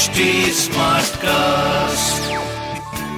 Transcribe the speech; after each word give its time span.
HD 0.00 0.24
cast 1.22 2.30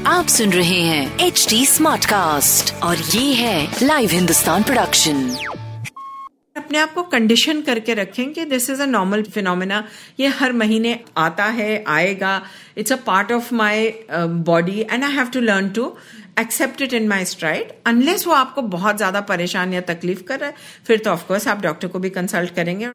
आप 0.07 0.27
सुन 0.27 0.53
रहे 0.53 0.81
हैं 0.81 1.27
एच 1.27 1.47
डी 1.51 1.67
स्मार्ट 1.67 2.05
कास्ट 2.05 2.75
और 2.83 2.97
ये 2.97 3.33
है 3.33 3.77
लाइव 3.83 4.11
हिंदुस्तान 4.11 4.63
प्रोडक्शन 4.63 5.21
अपने 6.57 6.79
आप 6.79 6.95
को 6.95 7.03
कंडीशन 7.03 7.61
करके 7.63 7.95
रखें 7.95 8.33
कि 8.33 8.45
this 8.45 8.69
is 8.71 8.83
a 8.83 8.87
normal 8.87 9.23
phenomena 9.23 9.83
ये 10.21 10.29
हर 10.29 10.53
महीने 10.53 10.99
आता 11.17 11.45
है 11.45 11.85
आएगा। 11.89 12.43
It's 12.79 12.93
a 12.93 12.97
part 12.97 13.33
of 13.33 13.55
my 13.55 13.93
body 14.51 14.81
and 14.81 15.05
I 15.05 15.13
have 15.13 15.27
to 15.27 15.41
learn 15.41 15.69
to 15.69 15.97
accept 16.39 16.83
it 16.83 16.93
in 16.93 17.09
my 17.09 17.25
stride 17.25 17.73
unless 17.87 18.27
वो 18.27 18.35
आपको 18.35 18.63
बहुत 18.63 18.97
ज़्यादा 18.97 19.21
परेशान 19.21 19.75
या 19.75 19.81
तकलीफ़ 19.81 20.23
कर 20.23 20.41
रहा 20.41 20.49
है 20.49 20.55
फिर 20.87 20.99
तो 20.99 21.11
ऑफकोर्स 21.11 21.49
आप 21.49 21.63
डॉक्टर 21.63 21.89
को 21.89 21.99
भी 21.99 22.11
कंसल्ट 22.11 22.55
करेंगे। 22.55 22.91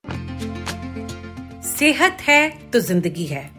सेहत 1.69 2.17
है 2.21 2.49
तो 2.73 2.79
ज़िंदगी 2.79 3.25
है। 3.25 3.56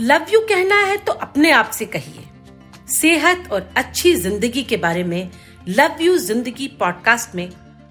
लव 0.00 0.26
यू 0.32 0.40
कहना 0.40 0.76
है 0.76 0.96
तो 0.96 1.12
अपने 1.12 1.50
आप 1.50 1.70
से 1.70 1.84
कहिए। 1.86 2.24
सेहत 2.90 3.48
और 3.52 3.68
अच्छी 3.76 4.14
ज़िंदगी 4.14 4.62
के 4.62 4.76
बारे 4.76 5.02
में 5.04 5.30
लव 5.68 6.02
यू 6.02 6.16
ज़िंदगी 6.18 6.66
पॉडकास्ट 6.80 7.34
में 7.34 7.48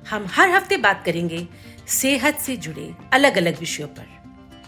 हम 0.10 0.28
हर 0.32 0.50
हफ़्ते 0.50 0.78
बात 0.78 1.04
करेंगे 1.06 1.48
सेहत 1.90 2.40
से 2.40 2.56
जुड़े 2.58 2.90
अलग 3.14 3.38
अलग 3.38 3.60
विषयों 3.60 3.88
पर। 3.88 4.08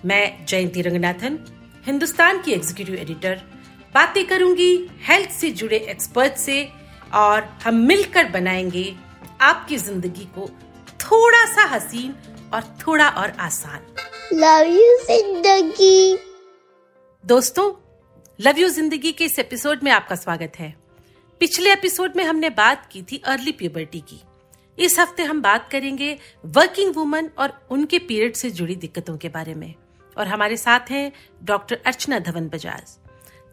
मैं 0.06 0.46
जयंती 0.46 0.82
रंगनाथन, 0.82 1.40
हिंदुस्तान 1.86 2.42
की 2.42 2.52
एग्जीक्यूटिव 2.52 2.96
एडिटर 2.96 3.42
बातें 3.94 4.26
करूँगी 4.28 4.74
हेल्थ 5.08 5.30
से 5.30 5.52
जुड़े 5.52 5.78
एक्सपर्ट 5.90 6.34
से 6.38 6.64
और 7.16 7.50
हम 7.64 7.76
मिलकर 7.88 8.30
बनाएँगे 8.30 8.94
आपकी 9.42 9.78
ज़िंदगी 9.78 10.28
को 10.38 10.50
थोड़ा 11.02 11.46
सा 11.46 11.68
हसीन 11.76 12.16
और 12.54 12.76
थोड़ा 12.82 13.10
और 13.10 13.34
आसान। 13.40 13.80
लव 14.34 14.66
यू 14.68 14.98
ज़िंदगी। 15.08 16.29
दोस्तों 17.24 17.72
लव 18.40 18.60
यू 18.60 18.68
ज़िंदगी 18.70 19.12
के 19.12 19.26
इस 19.26 19.38
एपिसोड 19.40 19.80
में 19.84 19.92
आपका 19.92 20.16
स्वागत 20.16 20.54
है। 20.60 20.74
पिछले 21.42 21.72
एपिसोड 21.74 22.16
में 22.16 22.24
हमने 22.24 22.50
बात 22.50 22.88
की 22.92 23.02
थी 23.02 23.22
अर्ली 23.26 23.52
प्यूबर्टी 23.52 24.00
की। 24.02 24.20
इस 24.78 24.98
हफ़्ते 25.00 25.24
हम 25.24 25.42
बात 25.42 25.68
करेंगे 25.72 26.18
वर्किंग 26.46 26.96
वुमन 26.96 27.30
और 27.38 27.54
उनके 27.72 28.00
पीरियड 28.00 28.36
से 28.36 28.52
जुड़ी 28.52 28.76
दिक्कतों 28.76 29.18
के 29.18 29.30
बारे 29.30 29.54
में। 29.56 29.74
और 30.18 30.28
हमारे 30.28 30.58
साथ 30.58 30.92
हैं 30.92 31.12
doctor 31.44 31.82
Archana 31.86 32.20
Dhawan 32.20 32.48
Bajaj. 32.48 32.98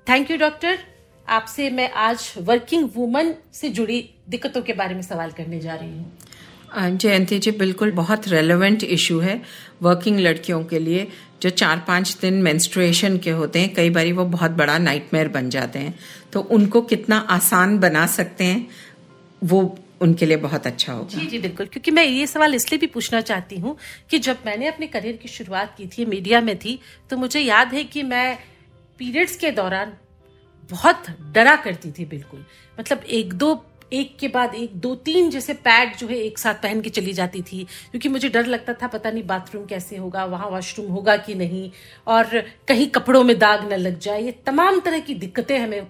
Thank 0.07 0.31
you 0.31 0.37
doctor 0.37 0.79
आपसे 1.29 1.71
मैं 1.71 1.91
आज 1.91 2.33
वर्किंग 2.39 2.89
वुमन 2.97 3.35
से 3.53 3.69
जुड़ी 3.71 4.01
दिक्कतों 4.29 4.63
के 4.63 4.73
बारे 4.73 4.95
में 4.95 5.03
सवाल 5.03 5.31
करने 5.33 5.61
जा 5.61 5.75
रही 5.75 5.91
हूँ। 5.91 6.13
जयंती 6.77 7.39
जी, 7.39 7.51
बिल्कुल 7.51 7.91
बहुत 7.93 8.27
रेलेवेंट 8.29 8.83
इशू 8.85 9.19
है 9.21 9.41
वर्किंग 9.83 10.19
लड़कियों 10.21 10.65
के 10.65 10.79
लिए। 10.79 11.07
जो 11.43 11.51
चार 11.51 11.85
पाँच 11.89 12.17
दिन 12.21 12.35
मेंस्ट्रुएशन 12.43 13.19
के 13.19 13.31
होते 13.31 13.61
हैं, 13.61 13.75
कई 13.75 13.91
बार 13.91 14.13
वो 14.13 14.25
बहुत 14.25 14.51
बड़ा 14.51 14.79
नाइटमेयर 14.79 15.29
बन 15.29 15.51
जाते 15.51 15.79
हैं। 15.79 15.99
तो 16.33 16.41
उनको 16.41 16.81
कितना 16.83 17.19
आसान 17.31 17.79
बना 17.79 18.07
सकते 18.07 18.45
हैं, 18.45 18.67
वो 19.43 19.79
उनके 20.01 20.27
लिए 20.27 20.37
बहुत 20.37 20.67
अच्छा 20.67 20.93
होगा। 20.93 21.19
जी 21.19 21.27
जी, 21.27 21.39
बिल्कुल। 21.39 21.67
क्योंकि 21.67 21.91
मैं 21.91 22.05
ये 22.05 22.27
सवाल 22.27 22.55
इसलिए 22.55 22.79
भी 22.79 22.87
पूछना 22.87 23.21
चाहती 23.21 23.59
हूँ 23.59 23.77
कि 24.11 24.19
जब 24.19 24.39
मैंने 24.47 24.67
अपने 24.67 24.87
करियर 24.87 25.17
की 25.17 25.29
शुरुआत 25.29 25.75
की 25.79 25.87
थी, 25.87 26.05
मीडिया 26.05 26.41
में 26.41 26.57
थी 26.59 26.79
तो 27.11 27.17
मुझे 27.17 27.41
याद 27.41 27.75
है 27.75 27.85
कि 27.85 28.03
मैं 28.03 28.39
पीरियड्स 28.99 29.37
के 29.37 29.51
दौरान 29.51 29.93
बहुत 30.71 31.07
डरा 31.33 31.57
करती 31.57 31.91
थी, 31.91 32.05
बिल्कुल। 32.05 32.45
मतलब 32.81 33.03
एक 33.11 33.33
दो 33.35 33.55
एक 33.93 34.17
के 34.19 34.29
बाद 34.29 34.55
एक 34.55 34.75
दो 34.75 34.95
तीन 34.95 35.31
जैसे 35.31 35.55
पैड 35.55 35.97
जो 35.97 36.07
है 36.07 36.17
एक 36.17 36.39
साथ 36.39 36.55
पहन 36.55 36.81
के 36.81 36.91
चली 36.91 37.13
जाती 37.13 37.43
थी। 37.43 37.65
क्योंकि 37.91 38.09
मुझे 38.09 38.29
डर 38.29 38.47
लगता 38.47 38.73
था 38.73 38.87
पता 38.87 39.11
नहीं 39.11 39.27
बाथरूम 39.27 39.67
कैसे 39.67 39.97
होगा 39.97 40.25
वहाँ 40.25 40.49
वॉशरूम 40.49 40.91
होगा 40.93 41.17
कि 41.17 41.35
नहीं 41.35 41.71
और 42.07 42.41
कहीं 42.69 42.87
कपड़ों 42.87 43.25
में 43.25 43.39
दाग 43.39 43.73
न 43.73 43.77
लग 43.77 43.99
जाए। 43.99 44.23
ये 44.23 44.33
तमाम 44.47 44.81
तरह 44.81 44.99
की 44.99 45.15
दिक्कतें 45.15 45.59
हमें 45.59 45.87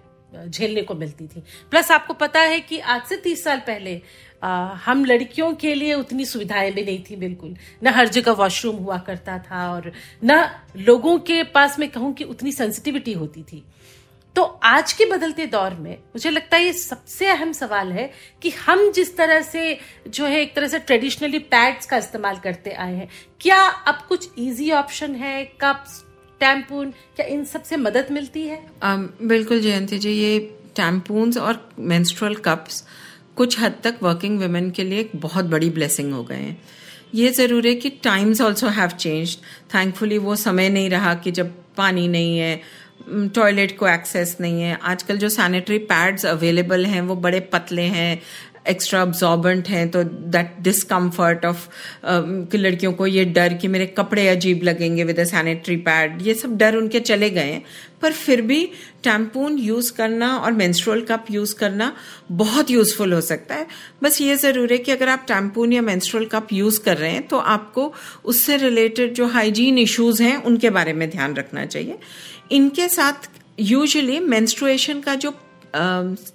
झेलने 0.48 0.82
को 0.82 0.94
मिलती 0.94 1.26
थी। 1.26 1.42
प्लस 1.70 1.90
आपको 1.90 2.14
पता 2.14 2.40
है 2.40 2.60
कि 2.60 2.78
आज 2.78 3.02
से 3.02 3.16
तीस 3.16 3.44
साल 3.44 3.58
पहले 3.58 4.00
आ, 4.42 4.74
हम 4.74 5.04
लड़कियों 5.04 5.52
के 5.54 5.74
लिए 5.74 5.94
उतनी 5.94 6.24
सुविधाएँ 6.24 6.70
भी 6.72 6.82
नहीं 6.84 7.02
थी 7.02 7.16
बिल्कुल। 7.16 7.54
न 7.84 7.88
हर 7.88 8.08
जगह 8.08 8.32
वॉशरूम 8.32 8.76
हुआ 8.76 8.98
करता 8.98 9.38
था 9.38 9.72
और 9.74 9.92
न 10.24 10.50
लोगों 10.76 11.18
के 11.18 11.42
पास 11.44 11.78
में 11.78 11.88
कहूँ 11.88 12.12
कि 12.14 12.24
उतनी 12.24 12.52
सेंसिटिविटी 12.52 13.12
होती 13.12 13.42
थी। 13.42 13.62
तो 14.36 14.42
आज 14.42 14.92
के 14.92 15.04
बदलते 15.04 15.46
दौर 15.46 15.74
में 15.74 15.90
मुझे 15.90 16.30
लगता 16.30 16.56
है 16.56 16.64
ये 16.64 16.72
सबसे 16.72 17.26
अहम 17.26 17.52
सवाल 17.52 17.92
है 17.92 18.10
कि 18.42 18.50
हम 18.50 18.92
जिस 18.92 19.16
तरह 19.16 19.40
से 19.40 19.78
जो 20.08 20.24
है 20.24 20.40
एक 20.40 20.54
तरह 20.56 20.68
से 20.68 20.78
ट्रेडिशनली 20.78 21.38
पैड्स 21.38 21.86
का 21.86 21.96
इस्तेमाल 21.96 22.36
करते 22.36 22.70
आए 22.70 22.94
हैं 22.94 23.08
क्या 23.40 23.60
अब 23.60 24.02
कुछ 24.08 24.28
इजी 24.38 24.70
ऑप्शन 24.70 25.14
है 25.14 25.44
कप्स 25.44 26.04
टैम्पून 26.40 26.90
क्या 26.90 27.26
इन 27.26 27.44
सबसे 27.44 27.76
मदद 27.76 28.06
मिलती 28.10 28.42
है? 28.42 28.66
um, 28.66 29.28
बिल्कुल 29.28 29.60
जयंती 29.60 29.98
जी 29.98 30.10
ये 30.10 30.38
टैम्पून्स 30.76 31.38
और 31.38 31.70
मेंस्ट्रुअल 31.78 32.34
कप्स 32.34 32.84
कुछ 33.36 33.60
हद 33.60 33.74
तक 33.84 33.96
वर्किंग 34.02 34.40
वुमेन 34.40 34.70
के 34.70 34.84
लिए 34.84 35.00
एक 35.00 35.10
बहुत 35.16 35.44
बड़ी 35.44 35.70
ब्लेसिंग 35.70 36.12
हो 36.12 36.24
गए 36.24 36.36
हैं। 36.36 36.62
ये 37.14 37.30
ज़रूर 37.30 37.66
है 37.66 37.74
कि 37.74 37.90
times 37.90 38.40
also 38.40 38.68
have 38.68 38.88
change 38.88 39.36
thankfully 39.74 40.18
वो 40.18 40.36
समय 40.36 40.68
नहीं 40.68 40.90
रहा 40.90 41.14
कि 41.14 41.30
जब 41.30 41.54
पानी 41.76 42.08
नहीं 42.08 42.38
है 42.38 42.85
टॉयलेट 43.04 43.76
को 43.78 43.88
एक्सेस 43.88 44.36
नहीं 44.40 44.62
है। 44.62 44.78
आजकल 44.84 45.16
जो 45.18 45.28
सैनिटरी 45.30 45.78
पैड्स 45.86 46.26
अवेलेबल 46.26 46.86
हैं, 46.86 47.00
वो 47.02 47.16
बड़े 47.16 47.40
पतले 47.52 47.82
हैं 47.82 48.20
एक्स्ट्रा 48.68 49.00
अब्जॉर्बेंट 49.02 49.68
हैं 49.68 49.88
तो 49.90 50.02
दैट 50.04 50.54
डिसकम्फर्ट 50.60 51.44
ऑफ़ 51.46 51.66
कि 52.04 52.58
लड़कियों 52.58 52.92
को 52.92 53.06
ये 53.06 53.24
डर 53.26 53.52
कि 53.54 53.68
मेरे 53.68 53.86
कपड़े 53.88 54.26
अजीब 54.28 54.62
लगेंगे 54.64 55.04
विद 55.04 55.20
अ 55.20 55.24
सैनिटरी 55.24 55.76
पैड 55.78 56.22
ये 56.22 56.34
सब 56.34 56.56
डर 56.58 56.76
उनके 56.76 57.00
चले 57.00 57.30
गए 57.30 57.52
हैं। 57.52 57.62
पर 58.02 58.12
फिर 58.12 58.40
भी 58.42 58.64
टैम्पून 59.04 59.58
यूज़ 59.58 59.92
करना 59.96 60.36
और 60.36 60.52
मेंस्ट्रुअल 60.52 61.00
कप 61.02 61.26
यूज़ 61.30 61.54
करना 61.54 61.92
बहुत 62.32 62.70
यूजफुल 62.70 63.12
हो 63.12 63.20
सकता 63.20 63.54
है। 63.54 63.66
बस 64.02 64.20
ये 64.20 64.36
ज़रूर 64.36 64.72
है 64.72 64.78
कि 64.78 64.92
अगर 64.92 65.08
आप 65.08 65.24
टैम्पून 65.28 65.72
या 65.72 65.82
मेंस्ट्रुअल 65.82 66.26
कप 66.26 66.48
यूज़ 66.52 66.80
कर 66.80 66.96
रहे 66.96 67.10
हैं 67.10 67.26
तो 67.28 67.38
आपको 67.54 67.92
उससे 68.24 68.56
रिलेटेड 68.56 69.14
जो 69.14 69.26
हाइजीन 69.28 69.78
इश्यूज़ 69.78 70.22
हैं, 70.22 70.36
उनके 70.38 70.70
बारे 70.70 70.92
में 70.92 71.08
ध्यान 71.10 71.34
रखना 71.34 71.64
चाहिए। 71.66 71.98
इनके 72.52 72.88
साथ 72.88 73.30
यूजुअली 73.60 74.20
मेंस्ट्रुएशन 74.20 75.00
का 75.00 75.14
जो 75.14 75.34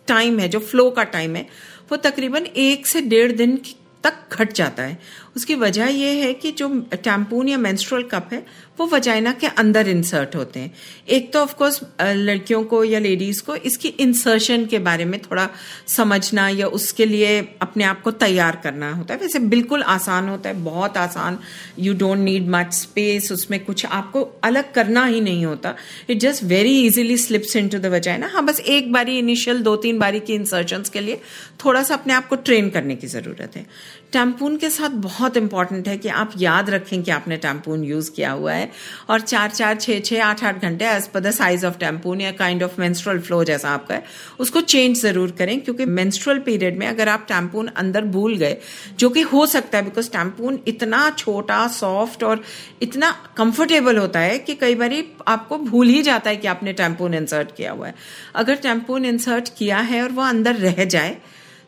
टाइम 0.08 0.40
है, 0.40 0.48
जो 0.50 0.60
फ्लो 0.60 0.90
का 0.90 1.04
टाइम 1.04 1.36
है, 1.36 1.48
वो 1.92 1.98
तकरीबन 1.98 2.46
एक 2.46 2.88
से 2.88 3.02
डेढ़ 3.02 3.32
दिन 3.32 3.62
तक 4.04 4.14
घट 4.32 4.54
जाता 4.54 4.84
है। 4.84 5.00
उसकी 5.36 5.56
वजह 5.56 5.86
यह 5.86 6.24
है 6.24 6.34
कि 6.34 6.52
जो 6.52 6.70
टैम्पून 6.94 7.48
या 7.48 7.58
मेंस्ट्रुअल 7.58 8.04
कप 8.04 8.30
है, 8.34 8.46
वो 8.80 8.86
वजाइना 8.88 9.32
के 9.34 9.48
अंदर 9.48 9.88
इंसर्ट 9.88 10.36
होते 10.36 10.60
हैं। 10.60 10.74
एक 11.10 11.32
तो 11.34 11.40
ऑफ़ 11.40 11.54
कोर्स 11.56 11.80
लड़कियों 12.02 12.64
को 12.64 12.84
या 12.84 13.00
लेडीज़ 13.00 13.42
को 13.44 13.56
इसकी 13.56 13.88
इंसर्शन 14.00 14.66
के 14.66 14.80
बारे 14.80 15.06
में 15.06 15.20
थोड़ा 15.22 15.48
समझना 15.88 16.48
या 16.50 16.68
उसके 16.68 17.06
लिए 17.06 17.40
अपने 17.62 17.84
आप 17.84 18.02
को 18.02 18.12
तैयार 18.14 18.60
करना 18.64 18.92
होता 18.92 19.14
है। 19.14 19.20
वैसे 19.20 19.40
बिल्कुल 19.40 19.84
आसान 19.84 20.30
होता 20.30 20.50
है, 20.50 20.56
बहुत 20.56 20.98
आसान। 20.98 21.38
You 21.80 21.94
don't 21.94 22.18
need 22.18 22.48
much 22.50 22.74
space 22.74 23.32
उसमें 23.32 23.60
कुछ 23.66 23.86
आपको 23.86 24.22
अलग 24.44 24.72
करना 24.74 25.06
ही 25.06 25.22
नहीं 25.22 25.46
होता। 25.46 25.76
It 26.10 26.20
just 26.20 26.44
very 26.44 26.80
easily 26.86 27.18
slips 27.18 27.56
into 27.70 27.80
the 27.80 27.86
vagina 27.86 28.28
हाँ 28.28 28.46
बस 28.46 28.60
एक 28.60 28.92
बारी 28.92 29.18
इनिशियल 29.20 29.62
दो 29.62 29.76
तीन 29.76 30.00
बारी 30.00 30.20
की 30.20 30.34
इंसर्शन 30.34 30.84
के 30.94 31.00
लिए 31.00 31.22
थोड़ा 31.66 31.84
सा 31.84 31.94
अपने 31.94 32.14
आप 32.14 32.28
को 32.28 32.36
ट्रेन 32.36 32.70
करने 32.70 32.96
की 32.96 33.08
ज़रूरत 33.08 33.56
है। 33.56 33.66
टैम्पून 34.14 34.56
के 34.58 34.70
साथ 34.70 34.90
बहुत 35.02 35.38
इंपॉर्टेंट 35.38 35.88
है 35.88 35.98
कि 35.98 36.10
आप 36.12 36.32
याद 36.38 36.70
रखें 36.70 37.02
कि 37.04 37.12
आपने 37.12 37.36
टैम्पून 37.38 37.84
यूज़ 37.84 38.10
किया 38.12 38.32
हुआ 38.32 38.54
है। 38.54 38.70
और 39.10 39.22
चार 39.22 39.50
चार 39.50 39.76
छः 39.76 40.00
छः 40.02 40.24
आठ 40.24 40.44
आठ 40.44 40.62
घंटे 40.62 40.86
as 40.86 41.08
per 41.08 41.20
the 41.20 41.32
size 41.32 41.66
of 41.66 41.78
tampon 41.78 42.22
या 42.22 42.32
काइंड 42.34 42.64
ऑफ़ 42.64 42.80
मेंस्ट्रुअल 42.82 43.20
फ्लो 43.20 43.44
जैसा 43.44 43.70
आपका 43.70 43.96
है, 43.96 44.04
उसको 44.40 44.62
चेंज 44.64 45.02
ज़रूर 45.02 45.32
करें, 45.32 45.60
क्योंकि 45.62 45.86
मेंस्ट्रुअल 45.88 46.40
पीरियड 46.42 46.78
में 46.78 46.88
अगर 46.88 47.10
आप 47.10 47.26
टैम्पून 47.30 47.68
अंदर 47.68 48.06
भूल 48.08 48.36
गए, 48.38 48.58
जो 49.00 49.10
कि 49.10 49.22
हो 49.24 49.46
सकता 49.46 49.78
है 49.78 49.84
बिकॉज़ 49.84 50.12
टैम्पून 50.12 50.60
इतना 50.68 51.10
छोटा 51.18 51.68
सॉफ्ट 51.70 52.24
और 52.24 52.44
इतना 52.82 53.12
कंफर्टेबल 53.38 53.98
होता 53.98 54.20
है 54.20 54.38
कि 54.40 54.56
कई 54.56 54.76
बार 54.76 55.02
आपको 55.28 55.58
भूल 55.60 55.88
ही 55.88 56.02
जाता 56.04 56.30
है 56.30 56.38
कि 56.38 56.48
आपने 56.48 56.74
टैम्पून 56.74 57.14
इंसर्ट 57.14 57.56
किया 57.58 57.72
हुआ 57.72 57.88
है। 57.88 57.96
अगर 58.36 58.56
टैम्पून 58.64 59.06
इंसर्ट 59.06 59.58
किया 59.58 59.78
है 59.80 60.04
और 60.04 60.12
वो 60.12 60.22
अंदर 60.24 60.56
रह 60.58 60.84
जाए 60.86 61.18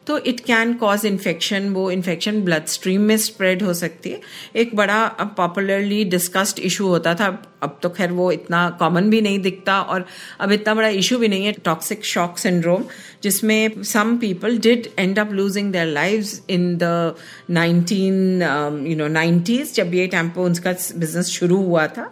तो 0.07 0.17
इट 0.17 0.39
कैन 0.39 0.73
कॉज 0.73 1.05
इन्फेक्शन 1.05 1.69
वो 1.69 1.89
इन्फेक्शन 1.91 2.41
ब्लड 2.41 2.65
स्ट्रीम 2.65 3.01
में 3.01 3.17
स्प्रेड 3.17 3.63
हो 3.63 3.73
सकती 3.73 4.09
है। 4.09 4.21
एक 4.55 4.75
बड़ा 4.75 5.05
पॉपुलरली 5.37 6.03
डिस्कस्ड 6.05 6.59
इशू 6.59 6.87
होता 6.87 7.13
था 7.15 7.31
अब 7.63 7.77
तो 7.83 7.89
खैर 7.89 8.11
वो 8.11 8.31
इतना 8.31 8.69
कॉमन 8.79 9.09
भी 9.09 9.21
नहीं 9.21 9.39
दिखता 9.39 9.79
और 9.81 10.05
अब 10.39 10.51
इतना 10.51 10.73
बड़ा 10.73 10.87
इशू 10.99 11.17
भी 11.17 11.27
नहीं 11.27 11.45
है 11.45 11.51
टॉक्सिक 11.65 12.05
शॉक 12.05 12.37
सिंड्रोम 12.37 12.83
जिसमें 13.23 13.83
some 13.83 14.17
people 14.17 14.57
did 14.59 14.87
end 14.99 15.19
up 15.19 15.31
losing 15.33 15.71
their 15.71 15.87
lives 15.87 16.41
in 16.49 16.75
the 16.77 17.15
nineteen 17.49 18.41
you 18.87 18.95
know 18.97 19.07
nineties 19.07 19.73
जब 19.75 19.93
ये 19.93 20.07
टैम्पोन्स 20.07 20.59
का 20.59 20.71
बिज़नेस 20.97 21.27
शुरू 21.29 21.57
हुआ 21.63 21.87
था। 21.87 22.05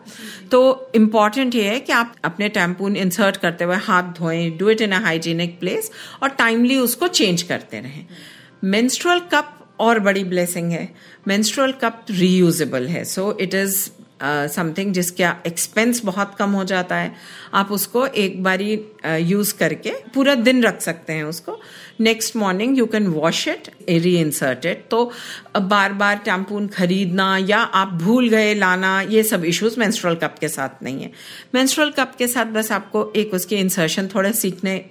तो 0.52 0.92
इंपॉर्टेंट 0.96 1.56
ये 1.56 1.64
है 1.64 1.80
कि 1.80 1.94
आप 1.94 2.16
अपने 2.24 2.50
टैम्पून 2.50 2.96
इंसर्ट 2.96 3.38
करते 3.38 3.64
हुए 3.64 3.76
हाथ 3.84 4.14
धोएँ 4.20 4.50
do 4.58 4.70
it 4.70 4.82
in 4.82 4.92
a 4.92 5.02
hygienic 5.02 5.60
place 5.60 5.92
और 6.24 6.30
टाइमली 6.38 6.78
उसको 6.78 7.08
चेंज 7.10 7.42
करते 7.42 7.80
रहें। 7.80 8.06
मेंस्ट्रुअल 8.64 9.20
कप 9.34 9.58
और 9.80 10.00
बड़ी 10.00 10.24
ब्लेसिंग 10.24 10.72
है। 10.72 10.88
मेंस्ट्रुअल 11.28 11.72
कप 11.82 12.06
रीयूजेबल 12.12 12.88
है। 12.88 13.04
सो 13.06 13.38
इट 13.42 13.54
इज़ 13.54 13.78
समथिंग 14.24 14.94
जिसका 14.94 15.36
एक्सपेंस 15.48 16.02
बहुत 16.06 16.36
कम 16.40 16.52
हो 16.52 16.64
जाता 16.64 16.96
है 16.96 17.14
आप 17.54 17.72
उसको 17.72 18.06
एक 18.06 18.42
बारी 18.44 18.74
यूज़ 19.06 19.54
uh, 19.54 19.60
करके 19.60 19.94
पूरा 20.14 20.36
दिन 20.36 20.64
रख 20.64 20.82
सकते 20.82 21.14
हैं 21.14 21.24
उसको। 21.24 21.60
Next 22.00 22.36
morning 22.36 22.78
you 22.78 22.86
can 22.86 23.08
wash 23.08 23.48
it 23.48 23.70
reinsert 24.20 24.66
it 24.66 24.86
तो 24.92 25.12
बार 25.58 25.94
बार 25.94 26.16
टैम्पून 26.16 26.68
खरीदना 26.68 27.38
या 27.38 27.60
आप 27.60 27.94
भूल 27.94 28.30
गए 28.30 28.54
लाना 28.54 29.02
ये 29.02 29.24
सब 29.24 29.46
इश्यूज़ 29.46 29.80
मेंस्ट्रुअल 29.80 30.16
कप 30.16 30.36
के 30.40 30.50
साथ 30.50 30.84
नहीं 30.84 31.04
है। 31.04 31.12
मेंस्ट्रुअल 31.56 31.92
कप 31.92 32.16
के 32.18 32.28
साथ 32.28 32.46
बस 32.46 32.72
आपको 32.72 33.12
एक 33.16 33.34
उसके 33.34 33.56
इंसर्शन 33.56 34.08
थोड़े 34.16 34.34
सीखने 34.34 34.86